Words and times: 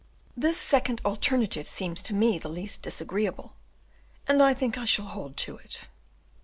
This 0.35 0.57
second 0.57 0.99
alternative 1.05 1.69
seems 1.69 2.01
to 2.01 2.15
me 2.15 2.39
the 2.39 2.49
least 2.49 2.81
disagreeable, 2.81 3.53
and 4.27 4.41
I 4.41 4.55
think 4.55 4.75
I 4.75 4.85
shall 4.85 5.05
hold 5.05 5.37
to 5.37 5.57
it." 5.57 5.81